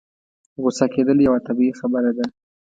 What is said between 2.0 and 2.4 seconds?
ده.